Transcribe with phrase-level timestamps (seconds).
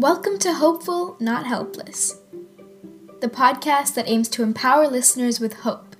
[0.00, 2.16] Welcome to Hopeful, Not Helpless,
[3.20, 5.94] the podcast that aims to empower listeners with hope.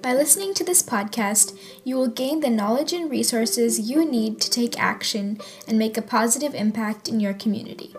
[0.00, 4.48] By listening to this podcast, you will gain the knowledge and resources you need to
[4.48, 7.96] take action and make a positive impact in your community.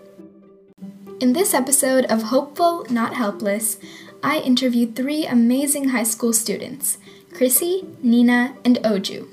[1.20, 3.78] In this episode of Hopeful, Not Helpless,
[4.24, 6.98] I interviewed three amazing high school students
[7.34, 9.28] Krissy, Nina, and Oju.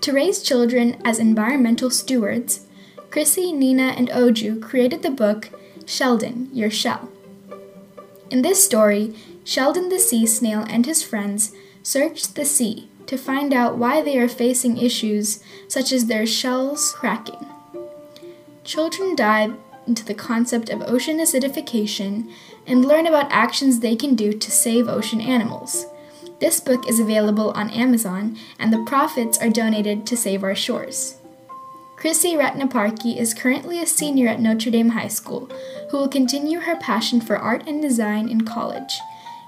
[0.00, 2.64] To raise children as environmental stewards,
[3.10, 5.50] Krissy, Nina, and Oju created the book
[5.86, 7.08] Sheldon, Your Shell.
[8.30, 11.52] In this story, Sheldon the sea snail and his friends
[11.82, 16.92] search the sea to find out why they are facing issues such as their shells
[16.92, 17.46] cracking.
[18.64, 22.30] Children dive into the concept of ocean acidification
[22.66, 25.86] and learn about actions they can do to save ocean animals.
[26.40, 31.16] This book is available on Amazon, and the profits are donated to Save Our Shores.
[32.00, 35.50] Krissy Ratnaparkhi is currently a senior at Notre Dame High School,
[35.90, 39.00] who will continue her passion for art and design in college.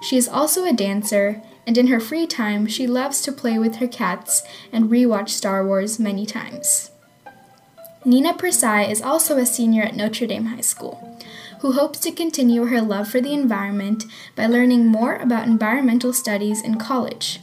[0.03, 3.77] She is also a dancer, and in her free time, she loves to play with
[3.77, 6.91] her cats and rewatch Star Wars many times.
[8.05, 11.21] Nina Pursai is also a senior at Notre Dame High School,
[11.61, 16.62] who hopes to continue her love for the environment by learning more about environmental studies
[16.62, 17.39] in college.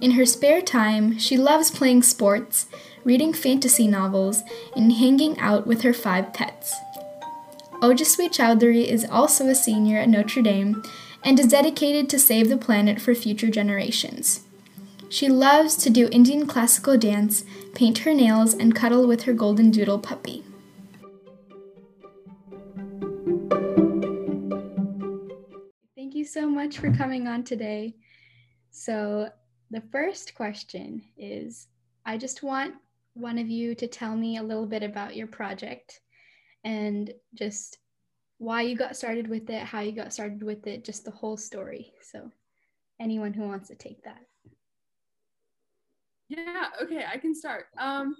[0.00, 2.66] In her spare time, she loves playing sports,
[3.06, 4.42] reading fantasy novels,
[4.74, 6.74] and hanging out with her five pets.
[7.80, 10.82] Ojaswee Chaudhary is also a senior at Notre Dame
[11.22, 14.40] and is dedicated to save the planet for future generations.
[15.08, 17.44] She loves to do Indian classical dance,
[17.76, 20.42] paint her nails, and cuddle with her golden doodle puppy.
[25.94, 27.94] Thank you so much for coming on today.
[28.72, 29.28] So,
[29.70, 31.68] the first question is
[32.04, 32.74] I just want
[33.16, 36.00] one of you to tell me a little bit about your project
[36.64, 37.78] and just
[38.38, 41.36] why you got started with it, how you got started with it, just the whole
[41.36, 41.92] story.
[42.02, 42.30] So,
[43.00, 44.20] anyone who wants to take that.
[46.28, 47.66] Yeah, okay, I can start.
[47.78, 48.14] Um,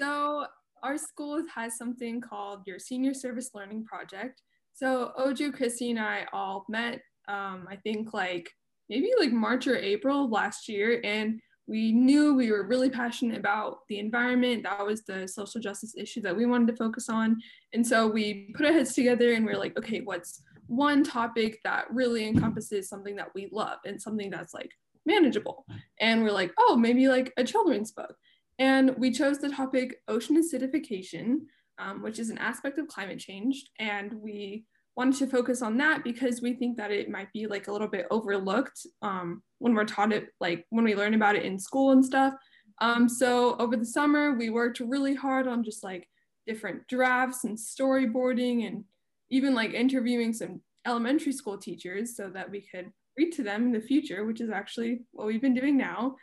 [0.00, 0.46] so,
[0.82, 4.42] our school has something called your Senior Service Learning Project.
[4.72, 8.50] So, Oju, Krissy, and I all met, um, I think, like
[8.88, 13.86] maybe like March or April last year, and we knew we were really passionate about
[13.88, 14.64] the environment.
[14.64, 17.40] That was the social justice issue that we wanted to focus on.
[17.72, 21.60] And so we put our heads together and we are like, okay, what's one topic
[21.64, 24.72] that really encompasses something that we love and something that's like
[25.06, 25.64] manageable?
[26.00, 28.16] And we're like, oh, maybe like a children's book.
[28.58, 31.42] And we chose the topic ocean acidification,
[31.78, 33.64] um, which is an aspect of climate change.
[33.78, 34.64] And we
[34.96, 37.88] wanted to focus on that because we think that it might be like a little
[37.88, 41.92] bit overlooked um, when we're taught it, like when we learn about it in school
[41.92, 42.34] and stuff.
[42.80, 46.08] Um, so over the summer, we worked really hard on just like
[46.46, 48.84] different drafts and storyboarding and
[49.30, 53.72] even like interviewing some elementary school teachers so that we could read to them in
[53.72, 56.16] the future, which is actually what we've been doing now.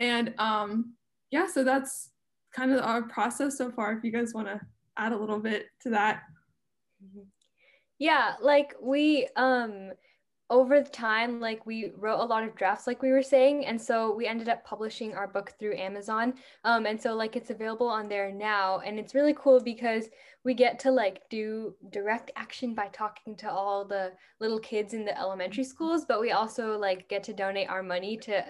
[0.00, 0.94] And um,
[1.30, 2.10] yeah, so that's
[2.54, 3.92] kind of our process so far.
[3.92, 4.60] If you guys want to
[4.96, 6.22] add a little bit to that.
[7.04, 7.20] Mm-hmm.
[7.98, 9.90] Yeah, like we um
[10.50, 13.80] over the time like we wrote a lot of drafts like we were saying and
[13.80, 16.32] so we ended up publishing our book through amazon.
[16.64, 20.08] Um, and so like it's available on there now and it's really cool because
[20.44, 25.04] we get to like do direct action by talking to all the little kids in
[25.04, 28.42] the elementary schools but we also like get to donate our money to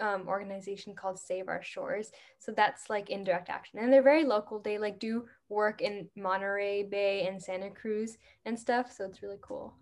[0.00, 4.58] um, organization called save our shores so that's like indirect action and they're very local
[4.58, 9.38] they like do work in monterey bay and santa cruz and stuff so it's really
[9.42, 9.74] cool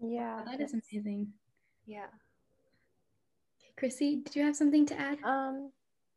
[0.00, 0.40] yeah.
[0.42, 1.28] Oh, that is amazing.
[1.86, 2.06] Yeah.
[3.78, 5.18] Okay, Krissy, did you have something to add?
[5.24, 5.70] Um,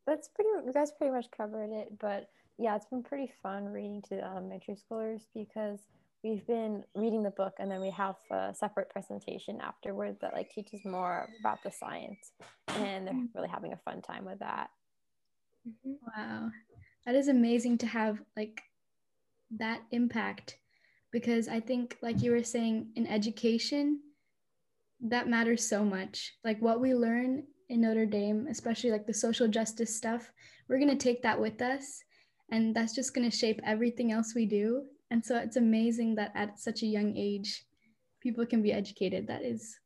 [0.08, 4.02] that's pretty, you guys pretty much covered it, but yeah, it's been pretty fun reading
[4.04, 5.80] to the elementary schoolers because
[6.24, 10.50] we've been reading the book and then we have a separate presentation afterward that like
[10.50, 12.32] teaches more about the science
[12.68, 14.70] and they're really having a fun time with that.
[15.68, 15.94] Mm-hmm.
[16.16, 16.50] Wow.
[17.06, 18.62] That is amazing to have like
[19.58, 20.58] that impact
[21.14, 24.00] because I think, like you were saying, in education,
[25.00, 26.34] that matters so much.
[26.44, 30.32] Like what we learn in Notre Dame, especially like the social justice stuff,
[30.68, 32.04] we're going to take that with us.
[32.52, 34.84] And that's just going to shape everything else we do.
[35.14, 37.66] And so it's amazing that at such a young age,
[38.20, 39.28] people can be educated.
[39.28, 39.78] That is,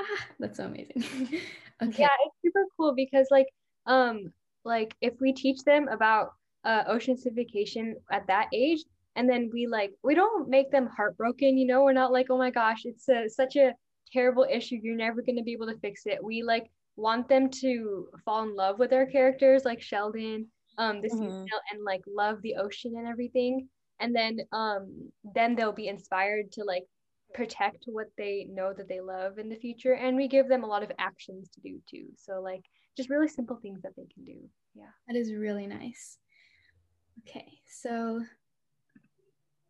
[0.00, 1.04] ah, that's so amazing.
[1.82, 2.02] okay.
[2.02, 3.46] Yeah, it's super cool because like,
[3.86, 4.32] um,
[4.64, 6.32] like if we teach them about
[6.64, 8.82] uh, ocean acidification at that age,
[9.14, 12.36] and then we like we don't make them heartbroken you know we're not like oh
[12.36, 13.72] my gosh it's a, such a
[14.12, 17.48] terrible issue you're never going to be able to fix it we like want them
[17.48, 20.46] to fall in love with our characters like sheldon
[20.76, 21.46] um this mm-hmm.
[21.72, 23.66] and like love the ocean and everything
[24.00, 26.84] and then um then they'll be inspired to like
[27.34, 29.92] protect what they know that they love in the future.
[29.92, 32.06] And we give them a lot of actions to do too.
[32.16, 32.64] So like
[32.96, 34.38] just really simple things that they can do.
[34.74, 34.90] Yeah.
[35.06, 36.18] That is really nice.
[37.20, 37.46] Okay.
[37.66, 38.22] So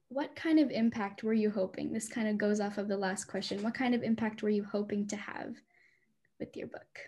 [0.08, 1.93] what kind of impact were you hoping?
[1.93, 3.62] This kind of goes off of the last question.
[3.62, 5.55] What kind of impact were you hoping to have
[6.38, 6.99] with your book?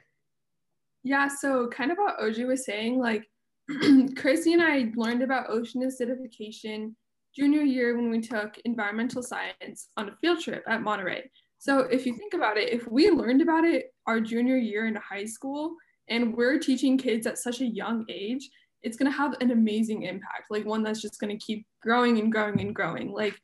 [1.05, 1.29] Yeah.
[1.29, 3.25] So kind of what oju was saying like
[3.71, 6.95] krissy and i learned about ocean acidification
[7.39, 11.31] junior year when we took environmental science on a field trip at Monterey.
[11.59, 15.01] So if you think about it, if we learned about it our junior year into
[15.01, 15.77] high school
[16.09, 18.49] and we're teaching kids at such a young age,
[18.83, 22.19] it's going to have an amazing impact, like one that's just going to keep growing
[22.19, 23.13] and growing and growing.
[23.13, 23.39] Like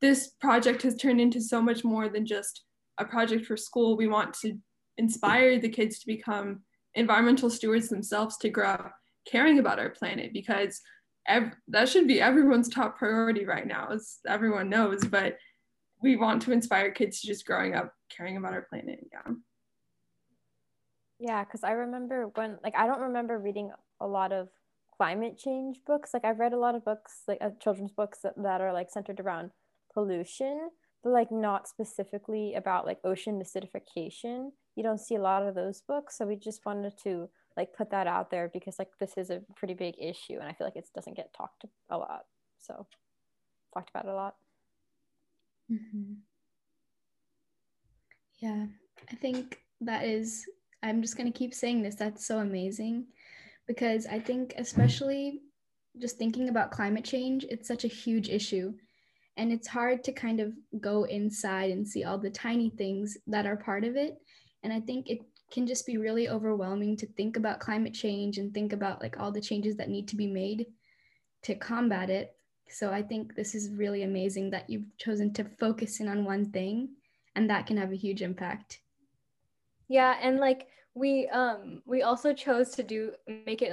[0.00, 2.64] this project has turned into so much more than just
[2.98, 3.96] a project for school.
[3.96, 4.56] We want to
[4.96, 6.60] inspire the kids to become
[6.94, 8.92] environmental stewards themselves to grow up
[9.30, 10.80] caring about our planet because
[11.26, 15.04] ev- that should be everyone's top priority right now, as everyone knows.
[15.04, 15.38] But
[16.02, 19.06] we want to inspire kids to just growing up caring about our planet.
[19.12, 19.32] Yeah.
[21.18, 23.70] Yeah, because I remember when, like, I don't remember reading
[24.00, 24.48] a lot of
[24.96, 26.14] climate change books.
[26.14, 28.90] Like, I've read a lot of books, like uh, children's books that, that are like
[28.90, 29.50] centered around
[29.92, 30.70] pollution,
[31.04, 34.52] but like not specifically about like ocean acidification.
[34.76, 36.16] You don't see a lot of those books.
[36.16, 39.42] So we just wanted to like put that out there because like this is a
[39.56, 42.24] pretty big issue and I feel like it doesn't get talked a lot.
[42.58, 42.86] So
[43.74, 44.36] talked about a lot.
[45.70, 46.14] Mm-hmm.
[48.38, 48.66] Yeah,
[49.10, 50.46] I think that is,
[50.82, 51.94] I'm just going to keep saying this.
[51.94, 53.06] That's so amazing
[53.66, 55.42] because I think, especially
[55.98, 58.72] just thinking about climate change, it's such a huge issue.
[59.36, 63.46] And it's hard to kind of go inside and see all the tiny things that
[63.46, 64.18] are part of it.
[64.62, 65.20] And I think it
[65.50, 69.32] can just be really overwhelming to think about climate change and think about like all
[69.32, 70.66] the changes that need to be made
[71.42, 72.36] to combat it.
[72.68, 76.50] So I think this is really amazing that you've chosen to focus in on one
[76.50, 76.90] thing
[77.34, 78.80] and that can have a huge impact.
[79.88, 83.12] Yeah, and like we um we also chose to do
[83.46, 83.72] make it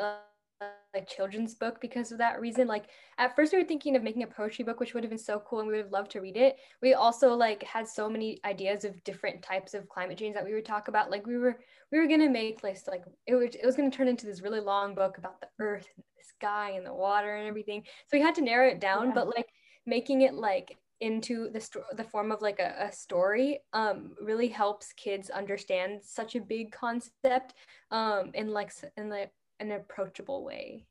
[0.93, 2.67] like children's book because of that reason.
[2.67, 2.85] Like
[3.17, 5.41] at first we were thinking of making a poetry book, which would have been so
[5.45, 6.57] cool and we would have loved to read it.
[6.81, 10.53] We also like had so many ideas of different types of climate change that we
[10.53, 11.11] would talk about.
[11.11, 11.59] Like we were
[11.91, 14.59] we were gonna make like like it was it was gonna turn into this really
[14.59, 17.83] long book about the earth and the sky and the water and everything.
[18.07, 19.13] So we had to narrow it down, yeah.
[19.13, 19.47] but like
[19.85, 24.47] making it like into the sto- the form of like a, a story um really
[24.47, 27.53] helps kids understand such a big concept
[27.91, 30.85] um in like in like an approachable way.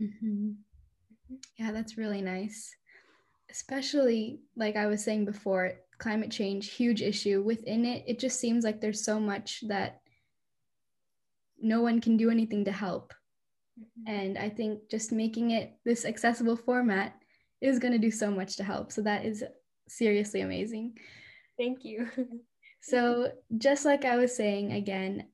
[0.00, 0.52] Mm-hmm.
[1.56, 2.74] Yeah, that's really nice.
[3.50, 7.42] Especially, like I was saying before, climate change, huge issue.
[7.42, 10.00] Within it, it just seems like there's so much that
[11.60, 13.12] no one can do anything to help.
[13.78, 14.12] Mm-hmm.
[14.12, 17.14] And I think just making it this accessible format
[17.60, 18.92] is going to do so much to help.
[18.92, 19.44] So that is
[19.88, 20.94] seriously amazing.
[21.58, 22.08] Thank you.
[22.80, 25.26] so, just like I was saying again,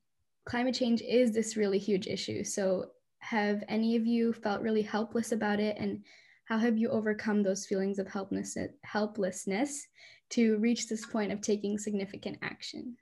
[0.47, 2.43] climate change is this really huge issue.
[2.43, 2.87] So,
[3.19, 5.75] have any of you felt really helpless about it?
[5.77, 6.03] And
[6.45, 9.87] how have you overcome those feelings of helplessness,
[10.29, 12.95] to reach this point of taking significant action?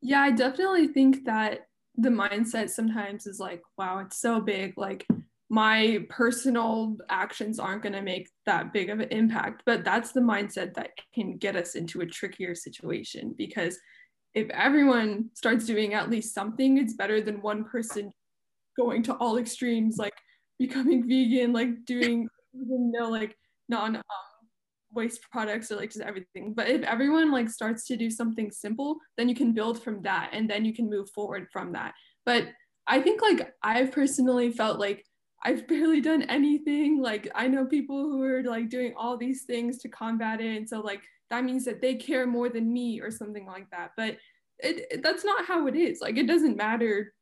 [0.00, 1.66] Yeah, I definitely think that
[1.96, 4.74] the mindset sometimes is like, wow, it's so big.
[4.76, 5.06] Like,
[5.50, 9.62] my personal actions aren't going to make that big of an impact.
[9.66, 13.78] But that's the mindset that can get us into a trickier situation because
[14.34, 18.12] if everyone starts doing at least something, it's better than one person
[18.76, 20.14] going to all extremes, like
[20.58, 23.36] becoming vegan, like doing you know like
[23.68, 24.02] non um,
[24.92, 26.52] waste products or like just everything.
[26.52, 30.30] But if everyone like starts to do something simple, then you can build from that,
[30.32, 31.94] and then you can move forward from that.
[32.26, 32.48] But
[32.86, 35.04] I think like I've personally felt like
[35.44, 37.00] I've barely done anything.
[37.00, 40.68] Like I know people who are like doing all these things to combat it, and
[40.68, 43.90] so like that means that they care more than me or something like that.
[43.96, 44.16] But
[44.58, 46.00] it, it, that's not how it is.
[46.00, 47.12] Like it doesn't matter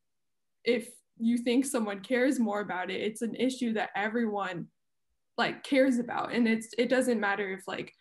[0.65, 0.89] if
[1.19, 3.01] you think someone cares more about it.
[3.01, 4.69] It's an issue that everyone
[5.37, 7.93] like cares about, and it's it doesn't matter if like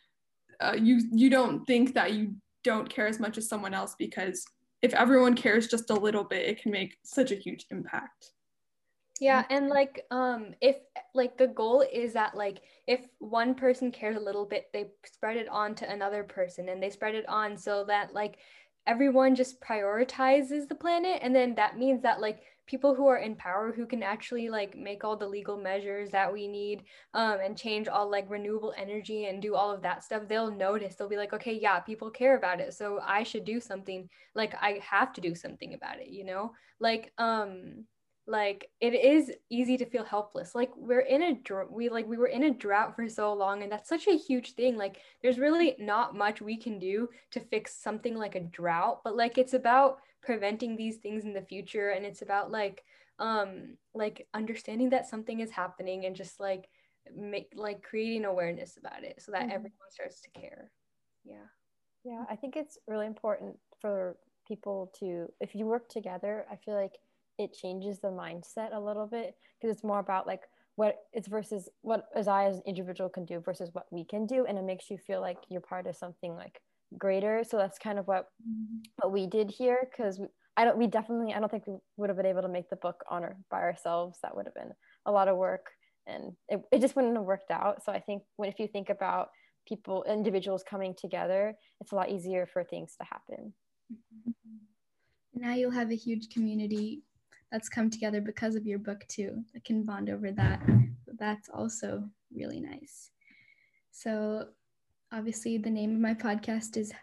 [0.60, 4.46] uh, you you don't think that you don't care as much as someone else because
[4.84, 8.34] if everyone cares just a little bit, it can make such a huge impact
[9.22, 10.76] yeah and like um if
[11.14, 15.38] like the goal is that like if one person cares a little bit they spread
[15.38, 18.38] it on to another person and they spread it on so that like
[18.88, 23.36] everyone just prioritizes the planet and then that means that like people who are in
[23.36, 27.58] power who can actually like make all the legal measures that we need um, and
[27.58, 30.96] change all like renewable energy and do all of that stuff they'll notice.
[30.96, 34.10] They'll be like okay yeah people care about it so i should do something.
[34.34, 36.54] Like i have to do something about it you know?
[36.80, 37.86] Like um
[38.32, 40.56] like it is easy to feel helpless.
[40.56, 43.62] Like we're in a dr- we like we were in a drought for so long
[43.62, 44.78] and that's such a huge thing.
[44.78, 49.18] Like there's really not much we can do to fix something like a drought but
[49.18, 52.86] like it's about preventing these things in the future and it's about like
[53.20, 56.70] um like understanding that something is happening and just like
[57.14, 59.52] make like creating awareness about it so that mm-hmm.
[59.52, 60.72] everyone starts to care.
[61.26, 61.48] Yeah.
[62.06, 64.16] Yeah i think it's really important for
[64.48, 66.98] people to if you work together i feel like
[67.38, 70.42] it changes the mindset a little bit because it's more about like
[70.76, 74.26] what it's versus what as I as an individual can do versus what we can
[74.26, 76.62] do, and it makes you feel like you're part of something like
[76.98, 77.44] greater.
[77.44, 78.78] So that's kind of what mm-hmm.
[78.98, 80.20] what we did here because
[80.58, 82.76] I don't we definitely I don't think we would have been able to make the
[82.76, 84.20] book on our, by ourselves.
[84.24, 84.72] That would have been
[85.06, 85.68] a lot of work
[86.08, 87.84] and it, it just wouldn't have worked out.
[87.84, 89.30] So I think when if you think about
[89.68, 93.54] people individuals coming together, it's a lot easier for things to happen.
[95.34, 97.04] Now you'll have a huge community
[97.52, 100.62] that's come together because of your book too that can bond over that.
[101.20, 102.04] That's also
[102.34, 103.12] really nice.
[103.92, 104.48] So
[105.12, 106.94] obviously the name of my podcast is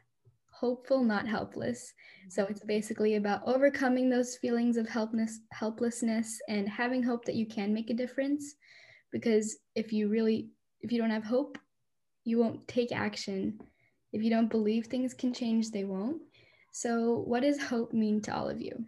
[0.51, 1.93] hopeful not helpless.
[2.31, 7.47] So it's basically about overcoming those feelings of helpless helplessness and having hope that you
[7.47, 8.57] can make a difference.
[9.13, 10.49] Because if you really
[10.81, 11.59] if you don't have hope
[12.25, 13.59] you won't take action.
[14.13, 16.23] If you don't believe things can change they won't.
[16.73, 18.85] So what does hope mean to all of you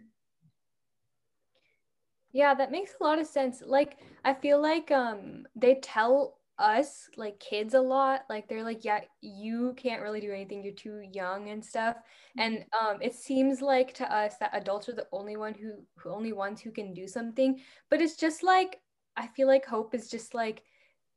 [2.33, 3.61] yeah, that makes a lot of sense.
[3.65, 8.85] Like I feel like um they tell us like kids a lot like they're like
[8.85, 11.95] yeah you can't really do anything you're too young and stuff
[12.37, 12.85] and mm-hmm.
[12.85, 16.33] um it seems like to us that adults are the only one who, who only
[16.33, 17.59] ones who can do something
[17.89, 18.79] but it's just like
[19.17, 20.61] i feel like hope is just like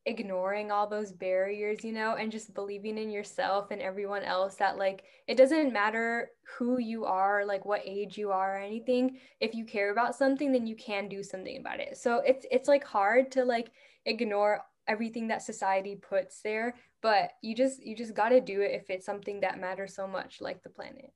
[0.07, 4.77] ignoring all those barriers, you know, and just believing in yourself and everyone else that
[4.77, 9.19] like it doesn't matter who you are, like what age you are or anything.
[9.41, 11.97] If you care about something, then you can do something about it.
[11.97, 13.71] So it's it's like hard to like
[14.05, 18.73] ignore everything that society puts there, but you just you just got to do it
[18.73, 21.13] if it's something that matters so much like the planet.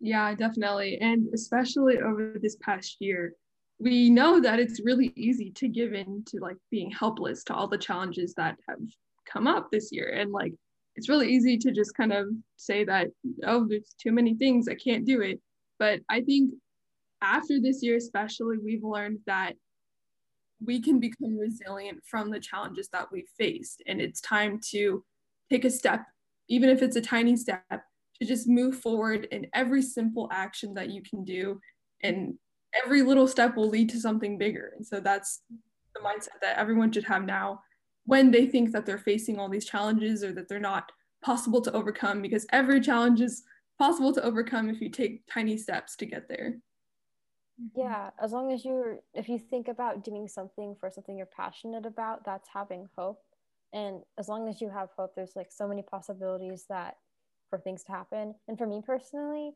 [0.00, 0.98] Yeah, definitely.
[1.00, 3.34] And especially over this past year,
[3.78, 7.68] we know that it's really easy to give in to like being helpless to all
[7.68, 8.78] the challenges that have
[9.30, 10.08] come up this year.
[10.08, 10.52] And like
[10.96, 13.08] it's really easy to just kind of say that
[13.44, 15.40] oh there's too many things i can't do it.
[15.78, 16.52] But i think
[17.22, 19.54] after this year especially we've learned that
[20.64, 23.80] we can become resilient from the challenges that we've faced.
[23.86, 25.04] And it's time to
[25.50, 26.04] take a step
[26.48, 30.90] even if it's a tiny step to just move forward in every simple action that
[30.90, 31.60] you can do
[32.02, 32.34] and
[32.84, 34.72] every little step will lead to something bigger.
[34.76, 35.42] And so that's
[35.94, 37.60] the mindset that everyone should have now
[38.04, 40.90] when they think that they're facing all these challenges or that they're not
[41.22, 43.42] possible to overcome because every challenge is
[43.78, 46.56] possible to overcome if you take tiny steps to get there.
[47.76, 51.86] Yeah, as long as you're, if you think about doing something for something you're passionate
[51.86, 53.20] about, that's having hope.
[53.72, 56.96] And as long as you have hope, there's like so many possibilities that
[57.50, 58.34] for things to happen.
[58.46, 59.52] And for me personally,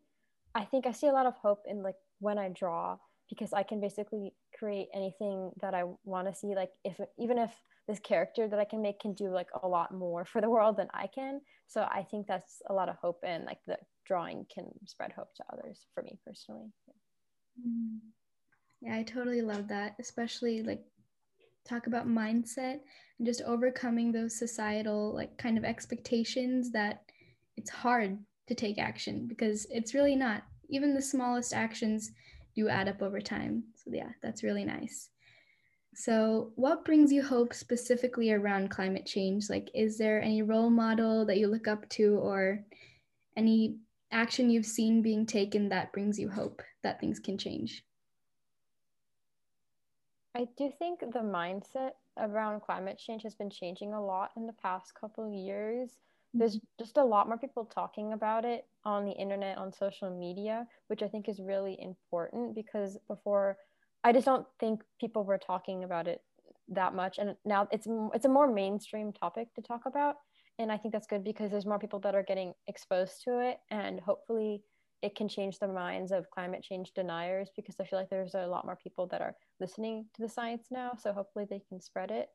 [0.55, 2.97] I think I see a lot of hope in like when I draw
[3.29, 6.55] because I can basically create anything that I want to see.
[6.55, 7.51] Like if even if
[7.89, 10.77] this character that I can make can do like a lot more for the world
[10.77, 11.41] than I can.
[11.67, 13.77] So I think that's a lot of hope and like the
[14.07, 16.69] drawing can spread hope to others for me personally.
[16.87, 17.99] Yeah, mm.
[18.81, 20.85] yeah I totally love that, especially like
[21.69, 22.81] talk about mindset
[23.19, 27.03] and just overcoming those societal like kind of expectations that
[27.57, 32.11] it's hard to take action because it's really not even the smallest actions
[32.57, 33.65] do add up over time.
[33.77, 35.11] So, yeah, that's really nice.
[35.95, 39.51] So, what brings you hope specifically around climate change?
[39.51, 42.65] Like, is there any role model that you look up to or
[43.37, 43.77] any
[44.11, 47.85] action you've seen being taken that brings you hope that things can change?
[50.35, 54.55] I do think the mindset around climate change has been changing a lot in the
[54.55, 55.91] past couple years
[56.35, 60.67] there's just a lot more people talking about it on the internet on social media
[60.89, 63.57] which i think is really important because before
[64.05, 66.23] i just don't think people were talking about it
[66.69, 67.19] that much.
[67.19, 70.17] And now it's it's a more mainstream topic to talk about.
[70.59, 73.59] And i think that's good because there's more people that are getting exposed to it.
[73.71, 74.63] And hopefully
[75.03, 78.47] it can change the minds of climate change deniers because i feel like there's a
[78.47, 80.93] lot more people that are listening to the science now.
[80.99, 82.29] So hopefully they can spread it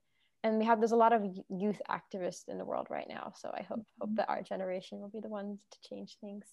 [0.44, 3.52] and we have there's a lot of youth activists in the world right now so
[3.58, 6.46] i hope hope that our generation will be the ones to change things.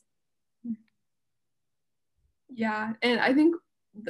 [2.48, 3.54] Yeah and i think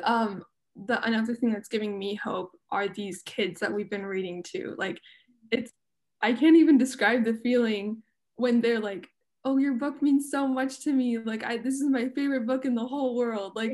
[0.02, 0.42] um
[0.86, 4.74] the another thing that's giving me hope are these kids that we've been reading to
[4.76, 4.98] like
[5.50, 5.72] it's
[6.20, 8.02] i can't even describe the feeling
[8.36, 9.08] when they're like
[9.44, 12.64] oh your book means so much to me like i this is my favorite book
[12.64, 13.72] in the whole world like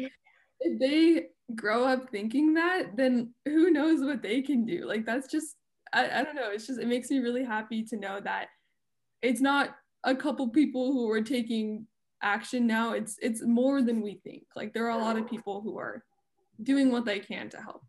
[0.61, 4.87] if they grow up thinking that, then who knows what they can do?
[4.87, 5.57] Like that's just
[5.93, 6.51] I, I don't know.
[6.51, 8.49] It's just it makes me really happy to know that
[9.23, 11.87] it's not a couple people who are taking
[12.23, 12.93] action now.
[12.93, 14.45] It's it's more than we think.
[14.55, 16.05] Like there are a lot of people who are
[16.63, 17.83] doing what they can to help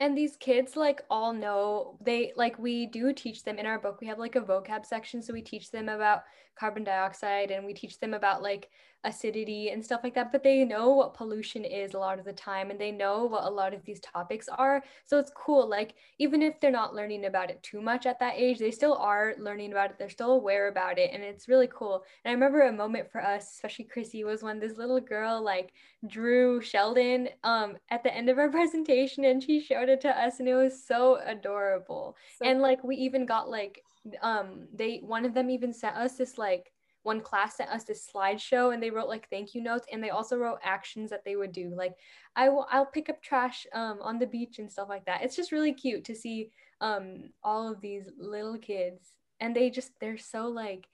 [0.00, 4.00] and these kids like all know they like we do teach them in our book
[4.00, 6.22] we have like a vocab section so we teach them about
[6.58, 8.70] carbon dioxide and we teach them about like
[9.04, 12.32] acidity and stuff like that but they know what pollution is a lot of the
[12.32, 14.82] time and they know what a lot of these topics are.
[15.06, 18.34] So it's cool like even if they're not learning about it too much at that
[18.36, 21.68] age they still are learning about it they're still aware about it and it's really
[21.72, 22.04] cool.
[22.24, 25.72] And i remember a moment for us especially krissy was when this little girl like
[26.06, 30.40] drew sheldon um at the end of our presentation and she showed it to us
[30.40, 32.16] and it was so adorable.
[32.38, 33.82] So and like we even got like
[34.22, 38.08] um they one of them even sent us this like one class sent us this
[38.14, 41.36] slideshow and they wrote like thank you notes and they also wrote actions that they
[41.36, 41.94] would do like
[42.36, 45.22] I will I'll pick up trash um, on the beach and stuff like that.
[45.22, 49.92] It's just really cute to see um, all of these little kids and they just
[50.00, 50.86] they're so like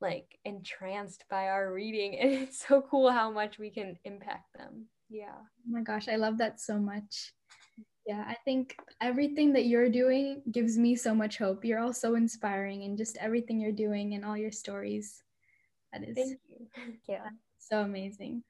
[0.00, 4.86] like entranced by our reading and it's so cool how much we can impact them.
[5.08, 5.34] Yeah.
[5.36, 7.32] Oh my gosh, I love that so much.
[8.06, 11.64] Yeah, I think everything that you're doing gives me so much hope.
[11.64, 15.22] You're all so inspiring and just everything you're doing and all your stories.
[15.92, 16.66] That is Thank you.
[17.08, 17.28] Yeah.
[17.58, 18.42] So amazing.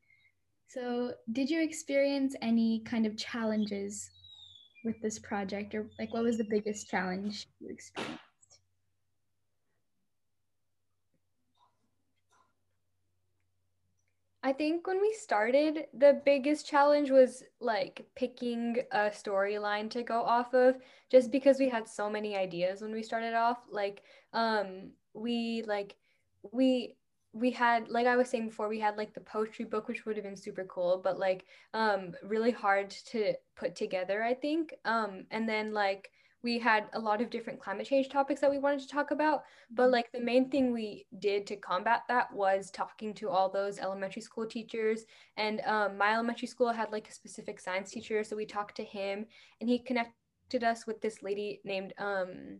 [0.68, 4.10] So, did you experience any kind of challenges
[4.84, 8.22] with this project or like what was the biggest challenge you experienced?
[14.42, 20.22] I think when we started, the biggest challenge was like picking a storyline to go
[20.22, 20.76] off of
[21.10, 23.58] just because we had so many ideas when we started off.
[23.70, 25.94] Like, um, we like
[26.50, 26.96] we
[27.32, 30.16] we had like i was saying before we had like the poetry book which would
[30.16, 35.24] have been super cool but like um really hard to put together i think um
[35.30, 36.10] and then like
[36.42, 39.44] we had a lot of different climate change topics that we wanted to talk about
[39.70, 39.92] but mm-hmm.
[39.92, 44.22] like the main thing we did to combat that was talking to all those elementary
[44.22, 45.04] school teachers
[45.36, 48.84] and um, my elementary school had like a specific science teacher so we talked to
[48.84, 49.24] him
[49.60, 52.58] and he connected us with this lady named um,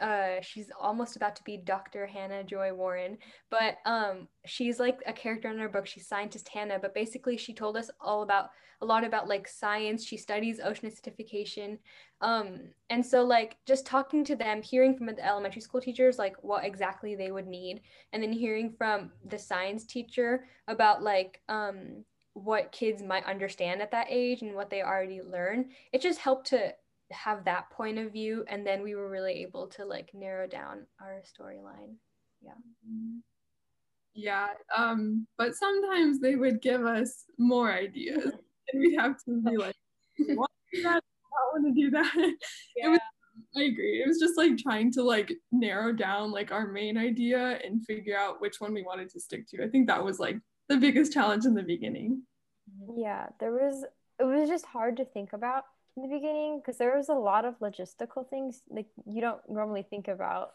[0.00, 2.06] uh she's almost about to be Dr.
[2.06, 3.18] Hannah Joy Warren,
[3.50, 5.86] but um she's like a character in her book.
[5.86, 10.04] She's scientist Hannah, but basically she told us all about a lot about like science.
[10.04, 11.78] She studies ocean acidification.
[12.20, 16.36] Um and so like just talking to them, hearing from the elementary school teachers like
[16.42, 22.04] what exactly they would need and then hearing from the science teacher about like um
[22.34, 25.66] what kids might understand at that age and what they already learn.
[25.92, 26.72] It just helped to
[27.12, 30.86] have that point of view and then we were really able to like narrow down
[31.00, 31.94] our storyline.
[32.40, 32.52] Yeah.
[34.14, 38.24] Yeah um but sometimes they would give us more ideas
[38.72, 39.74] and we'd have to be like
[40.18, 42.34] want to do that I want to do that?
[42.76, 42.88] Yeah.
[42.88, 43.00] Was,
[43.56, 44.02] I agree.
[44.02, 48.16] It was just like trying to like narrow down like our main idea and figure
[48.16, 49.64] out which one we wanted to stick to.
[49.64, 52.22] I think that was like the biggest challenge in the beginning.
[52.96, 53.84] Yeah there was
[54.18, 55.64] it was just hard to think about
[55.96, 59.82] in the beginning because there was a lot of logistical things like you don't normally
[59.82, 60.52] think about.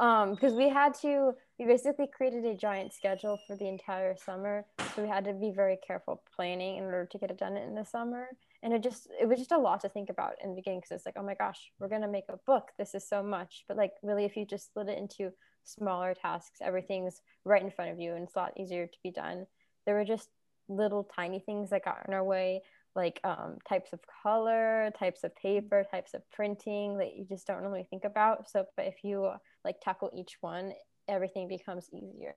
[0.00, 4.64] Um because we had to we basically created a giant schedule for the entire summer.
[4.94, 7.74] So we had to be very careful planning in order to get it done in
[7.74, 8.28] the summer.
[8.62, 10.96] And it just it was just a lot to think about in the beginning because
[10.96, 12.70] it's like oh my gosh we're gonna make a book.
[12.78, 13.64] This is so much.
[13.68, 15.30] But like really if you just split it into
[15.64, 19.12] smaller tasks everything's right in front of you and it's a lot easier to be
[19.12, 19.46] done.
[19.86, 20.28] There were just
[20.68, 22.62] little tiny things that got in our way
[22.94, 27.62] like um, types of color, types of paper, types of printing that you just don't
[27.62, 28.50] normally think about.
[28.50, 29.30] So, but if you
[29.64, 30.72] like tackle each one,
[31.08, 32.34] everything becomes easier.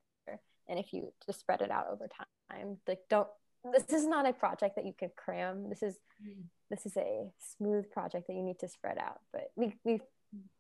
[0.67, 3.27] And if you just spread it out over time, like don't.
[3.71, 5.69] This is not a project that you can cram.
[5.69, 6.43] This is mm.
[6.69, 9.19] this is a smooth project that you need to spread out.
[9.31, 10.01] But we we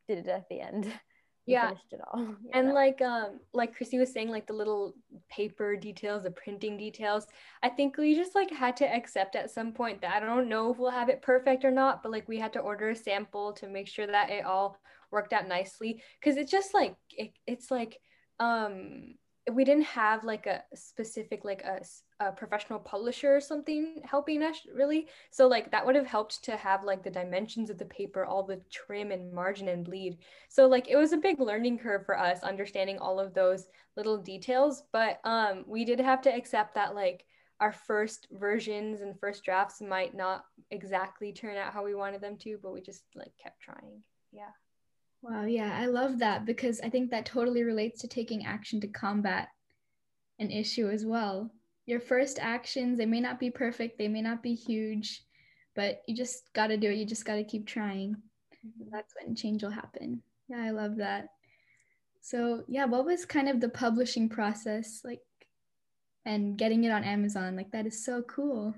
[0.07, 0.91] did it at the end.
[1.45, 1.67] yeah.
[1.67, 2.35] finished it all.
[2.53, 4.93] And like um like krissy was saying like the little
[5.29, 7.27] paper details the printing details
[7.63, 10.71] i think we just like had to accept at some point that i don't know
[10.71, 13.53] if we'll have it perfect or not but like we had to order a sample
[13.53, 14.79] to make sure that it all
[15.11, 16.01] worked out nicely.
[16.19, 17.97] Because it's just like it, it's like
[18.39, 19.15] um
[19.53, 21.81] we didn't have like a specific like a,
[22.19, 25.07] a professional publisher or something helping us really.
[25.29, 28.43] So like that would have helped to have like the dimensions of the paper all
[28.43, 30.17] the trim and margin and bleed.
[30.49, 34.17] So like it was a big learning curve for us understanding all of those little
[34.17, 34.83] details.
[34.91, 37.25] But um we did have to accept that like
[37.59, 42.37] our first versions and first drafts might not exactly turn out how we wanted them
[42.37, 44.01] to but we just like kept trying.
[44.31, 44.51] Yeah
[45.27, 48.87] Wow, yeah, I love that because I think that totally relates to taking action to
[48.87, 49.47] combat
[50.37, 51.49] an issue as well.
[51.87, 55.23] Your first actions, they may not be perfect, they may not be huge,
[55.75, 56.97] but you just got to do it.
[56.97, 58.11] You just got to keep trying.
[58.11, 58.89] Mm-hmm.
[58.91, 60.21] That's when change will happen.
[60.47, 61.29] Yeah, I love that.
[62.21, 65.21] So, yeah, what was kind of the publishing process like
[66.23, 67.55] and getting it on Amazon?
[67.55, 68.75] Like, that is so cool.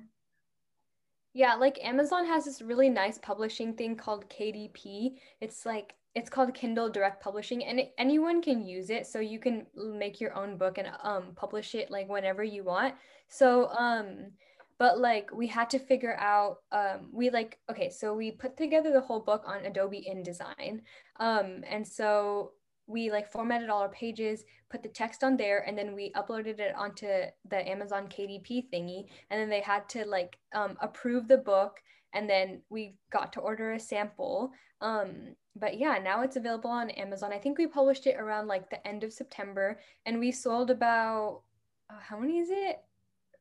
[1.33, 5.17] Yeah, like Amazon has this really nice publishing thing called KDP.
[5.41, 9.05] It's like it's called Kindle Direct Publishing, and it, anyone can use it.
[9.05, 12.95] So you can make your own book and um publish it like whenever you want.
[13.27, 14.31] So um,
[14.79, 18.91] but like we had to figure out um we like okay, so we put together
[18.91, 20.81] the whole book on Adobe InDesign,
[21.19, 22.53] um, and so
[22.87, 26.59] we like formatted all our pages, put the text on there, and then we uploaded
[26.59, 27.07] it onto
[27.49, 29.05] the Amazon KDP thingy.
[29.29, 31.81] And then they had to like um, approve the book,
[32.13, 34.51] and then we got to order a sample.
[34.81, 37.33] Um, but yeah, now it's available on Amazon.
[37.33, 41.41] I think we published it around like the end of September, and we sold about
[41.89, 42.77] uh, how many is it?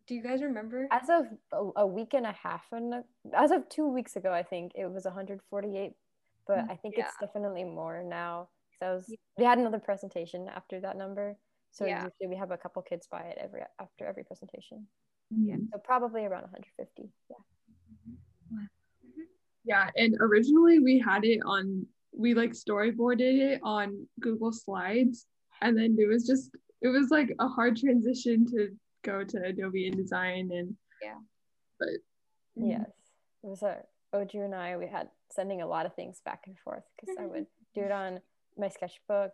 [0.07, 0.87] Do you guys remember?
[0.91, 1.27] As of
[1.77, 3.03] a, week and a half, and
[3.35, 5.93] as of two weeks ago, I think it was 148.
[6.47, 7.07] But I think Yeah.
[7.07, 8.49] it's definitely more now.
[8.79, 11.37] So was, we had another presentation after that number.
[11.73, 12.05] So Yeah.
[12.05, 14.87] usually we have a couple kids buy it every after every presentation.
[15.31, 15.57] Yeah.
[15.73, 17.11] So probably around 150.
[17.29, 17.37] Yeah.
[18.53, 19.23] Mm-hmm.
[19.65, 25.27] Yeah, and originally we had it on we like storyboarded it on Google Slides
[25.61, 26.51] and then it was just
[26.83, 28.69] it was like a hard transition to
[29.05, 31.19] go to Adobe InDesign and yeah.
[31.79, 31.89] But
[32.59, 32.71] mm-hmm.
[32.71, 32.91] Yes.
[33.43, 33.79] It was a
[34.15, 37.27] Oju and I, we had sending a lot of things back and forth because I
[37.27, 37.81] would mm-hmm.
[37.81, 38.21] do it on
[38.57, 39.33] my sketchbook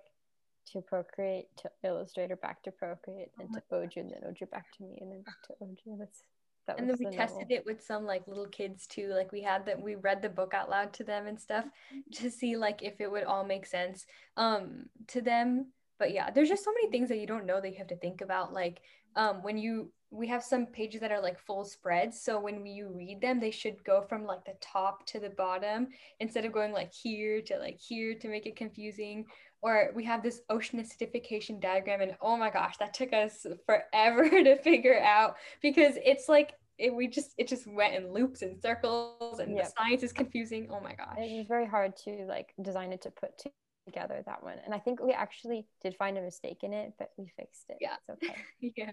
[0.73, 4.67] to Procreate to Illustrator back to Procreate and to oh Oju and then Oju back
[4.77, 5.99] to me and then back to Oju.
[5.99, 6.23] That's
[6.67, 7.57] that and then we the tested normal.
[7.57, 10.55] it with some like little kids too like we had that we read the book
[10.55, 11.65] out loud to them and stuff
[12.13, 15.67] to see like if it would all make sense um to them.
[15.99, 17.97] But yeah there's just so many things that you don't know that you have to
[17.97, 18.81] think about like
[19.15, 22.91] um when you we have some pages that are like full spreads so when you
[22.95, 25.89] read them they should go from like the top to the bottom
[26.21, 29.25] instead of going like here to like here to make it confusing
[29.63, 34.29] or we have this ocean acidification diagram and oh my gosh that took us forever
[34.31, 38.61] to figure out because it's like it, we just it just went in loops and
[38.61, 39.65] circles and Yeah.
[39.65, 43.03] the science is confusing oh my gosh It was very hard to like design it
[43.03, 43.31] to put
[43.87, 44.59] together that one.
[44.65, 47.79] And I think we actually did find a mistake in it, but we fixed it.
[47.81, 47.97] Yeah.
[48.09, 48.37] It's okay.
[48.77, 48.93] yeah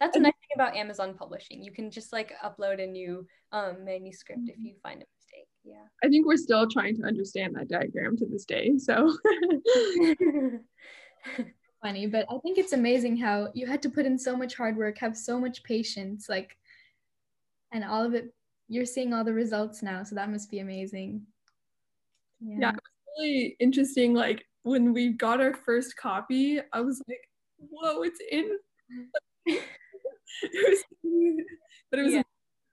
[0.00, 3.84] that's a nice thing about amazon publishing you can just like upload a new um
[3.84, 5.17] manuscript if you find a mistake
[5.68, 8.78] yeah I think we're still trying to understand that diagram to this day.
[8.78, 9.16] So
[11.82, 14.76] Funny, but I think it's amazing how you had to put in so much hard
[14.76, 16.56] work, have so much patience, like,
[17.72, 18.32] and all of it.
[18.68, 21.22] You're seeing all the results now, so that must be amazing.
[22.40, 22.70] Yeah.
[22.70, 22.80] It was
[23.18, 24.12] really interesting.
[24.14, 27.20] Like when we got our first copy, I was like,
[27.58, 28.58] whoa, it's in
[29.46, 29.62] it
[30.52, 30.84] was,
[31.90, 32.22] but it was Yeah.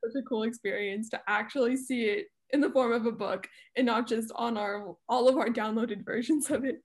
[0.03, 3.86] such a cool experience to actually see it in the form of a book and
[3.86, 6.81] not just on our all of our downloaded versions of it.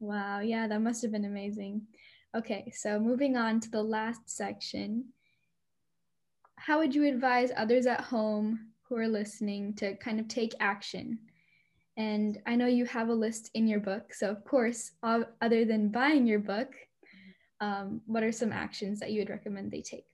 [0.00, 1.82] Wow, yeah, that must have been amazing.
[2.36, 5.06] Okay, so moving on to the last section.
[6.56, 11.18] How would you advise others at home who are listening to kind of take action?
[11.96, 14.12] And I know you have a list in your book.
[14.12, 16.74] So, of course, other than buying your book,
[17.60, 20.06] um, what are some actions that you would recommend they take?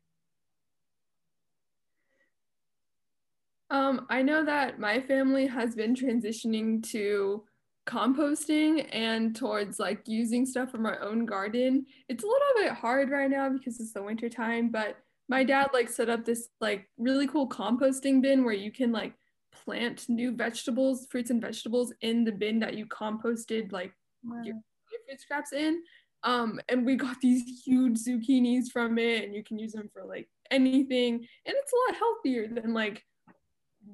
[3.70, 7.44] Um, I know that my family has been transitioning to
[7.88, 11.86] composting and towards like using stuff from our own garden.
[12.08, 14.96] It's a little bit hard right now because it's the winter time, but
[15.28, 19.14] my dad like set up this like really cool composting bin where you can like
[19.52, 23.92] plant new vegetables, fruits and vegetables in the bin that you composted like
[24.42, 25.82] your food scraps in.
[26.22, 30.04] Um, and we got these huge zucchinis from it, and you can use them for
[30.04, 31.24] like anything, and
[31.56, 33.04] it's a lot healthier than like,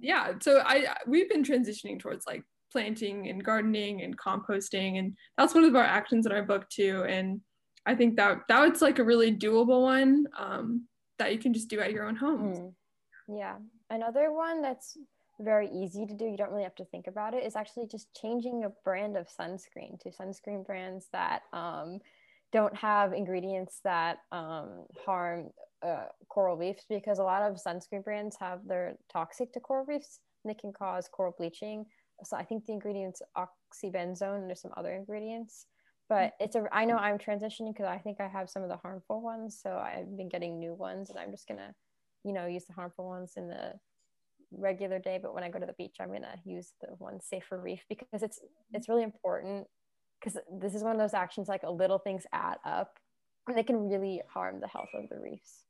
[0.00, 0.32] yeah.
[0.40, 5.64] So I we've been transitioning towards like planting and gardening and composting, and that's one
[5.64, 7.04] of our actions in our book too.
[7.08, 7.40] And
[7.86, 10.86] I think that that was like a really doable one um,
[11.18, 12.54] that you can just do at your own home.
[12.54, 12.72] Mm.
[13.28, 13.56] Yeah.
[13.90, 14.96] Another one that's
[15.40, 18.08] very easy to do, you don't really have to think about it, is actually just
[18.14, 21.98] changing your brand of sunscreen to sunscreen brands that um,
[22.52, 25.50] don't have ingredients that um, harm
[25.84, 30.20] uh, coral reefs because a lot of sunscreen brands have they're toxic to coral reefs
[30.44, 31.84] and they can cause coral bleaching.
[32.24, 35.66] So I think the ingredients oxybenzone and there's some other ingredients.
[36.08, 38.76] But it's a I know I'm transitioning because I think I have some of the
[38.76, 39.58] harmful ones.
[39.60, 41.74] So I've been getting new ones and I'm just gonna
[42.26, 43.74] you know, use the harmful ones in the
[44.50, 45.18] regular day.
[45.22, 47.84] But when I go to the beach, I'm gonna use the one safe for reef
[47.88, 48.40] because it's
[48.72, 49.66] it's really important
[50.20, 52.98] because this is one of those actions like a little things add up
[53.46, 55.64] and they can really harm the health of the reefs.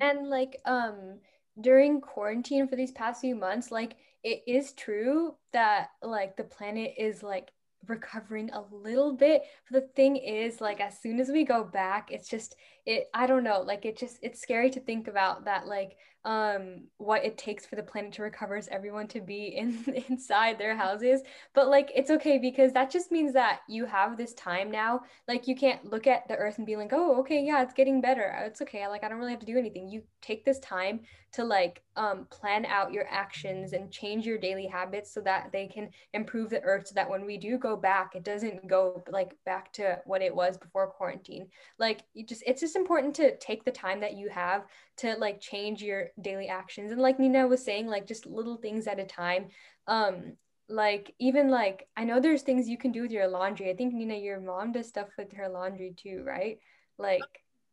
[0.00, 1.18] and like um
[1.60, 6.94] during quarantine for these past few months, like it is true that like the planet
[6.98, 7.52] is like
[7.86, 9.42] recovering a little bit.
[9.70, 13.26] But the thing is, like, as soon as we go back, it's just, it, I
[13.26, 17.36] don't know, like, it just, it's scary to think about that, like, um what it
[17.36, 21.20] takes for the planet to recover is everyone to be in inside their houses.
[21.54, 25.02] But like it's okay because that just means that you have this time now.
[25.28, 28.00] Like you can't look at the earth and be like oh okay yeah it's getting
[28.00, 28.34] better.
[28.46, 29.88] It's okay like i don't really have to do anything.
[29.88, 31.00] You take this time
[31.32, 35.66] to like um, plan out your actions and change your daily habits so that they
[35.66, 39.34] can improve the earth so that when we do go back it doesn't go like
[39.44, 41.48] back to what it was before quarantine.
[41.78, 45.40] Like you just it's just important to take the time that you have to like
[45.40, 49.04] change your daily actions and like nina was saying like just little things at a
[49.04, 49.48] time
[49.86, 50.32] um
[50.68, 53.92] like even like i know there's things you can do with your laundry i think
[53.92, 56.58] nina your mom does stuff with her laundry too right
[56.98, 57.22] like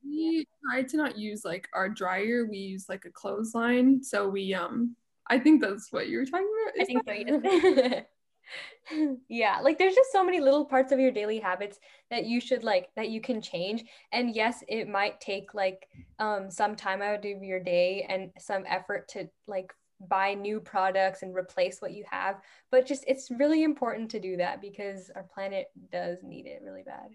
[0.03, 2.47] we try to not use like our dryer.
[2.49, 4.03] We use like a clothesline.
[4.03, 4.95] So we um
[5.27, 6.81] I think that's what you were talking about.
[6.81, 7.13] I think so.
[7.13, 8.05] Yes.
[9.29, 12.63] yeah, like there's just so many little parts of your daily habits that you should
[12.63, 13.83] like that you can change.
[14.11, 15.87] And yes, it might take like
[16.19, 19.71] um some time out of your day and some effort to like
[20.09, 24.37] buy new products and replace what you have, but just it's really important to do
[24.37, 27.09] that because our planet does need it really bad.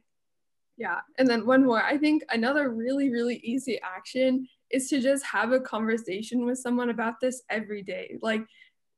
[0.76, 1.00] Yeah.
[1.18, 1.82] And then one more.
[1.82, 6.90] I think another really, really easy action is to just have a conversation with someone
[6.90, 8.18] about this every day.
[8.20, 8.42] Like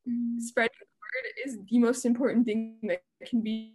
[0.09, 0.41] mm.
[1.45, 3.75] Is the most important thing that can be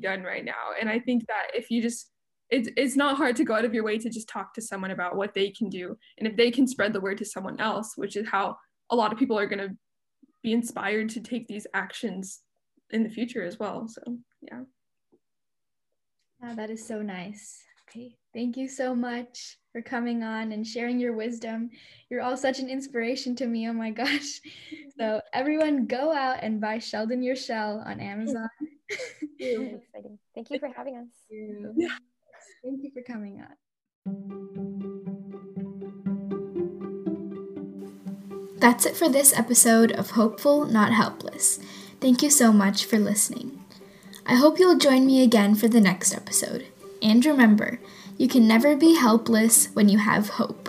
[0.00, 0.74] done right now.
[0.80, 2.10] And I think that if you just
[2.50, 4.90] it's it's not hard to go out of your way to just talk to someone
[4.90, 5.96] about what they can do.
[6.18, 8.56] And if they can spread the word to someone else, which is how
[8.90, 9.70] a lot of people are gonna
[10.42, 12.40] be inspired to take these actions
[12.90, 13.86] in the future as well.
[13.88, 14.02] So
[14.42, 14.62] yeah.
[16.42, 17.62] Yeah, that is so nice.
[17.88, 21.70] Okay, thank you so much for coming on and sharing your wisdom.
[22.08, 23.68] You're all such an inspiration to me.
[23.68, 24.40] Oh my gosh.
[24.98, 28.50] So, everyone go out and buy Sheldon Your Shell on Amazon.
[29.40, 30.18] exciting.
[30.34, 31.06] Thank you for having us.
[31.30, 31.88] Thank you,
[32.62, 33.56] Thank you for coming on.
[38.58, 41.58] That's it for this episode of Hopeful, Not Helpless.
[41.98, 43.64] Thank you so much for listening.
[44.26, 46.66] I hope you'll join me again for the next episode.
[47.02, 47.80] And remember,
[48.20, 50.68] you can never be helpless when you have hope.